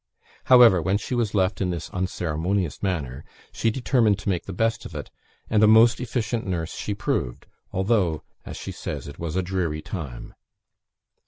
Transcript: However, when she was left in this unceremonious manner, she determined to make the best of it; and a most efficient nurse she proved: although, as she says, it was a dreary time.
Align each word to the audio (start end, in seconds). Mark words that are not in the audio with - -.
However, 0.45 0.81
when 0.81 0.97
she 0.97 1.13
was 1.13 1.35
left 1.35 1.61
in 1.61 1.69
this 1.69 1.91
unceremonious 1.91 2.81
manner, 2.81 3.23
she 3.51 3.69
determined 3.69 4.17
to 4.17 4.29
make 4.29 4.47
the 4.47 4.51
best 4.51 4.83
of 4.83 4.95
it; 4.95 5.11
and 5.47 5.61
a 5.63 5.67
most 5.67 5.99
efficient 5.99 6.43
nurse 6.47 6.73
she 6.73 6.95
proved: 6.95 7.45
although, 7.71 8.23
as 8.43 8.57
she 8.57 8.71
says, 8.71 9.07
it 9.07 9.19
was 9.19 9.35
a 9.35 9.43
dreary 9.43 9.83
time. 9.83 10.33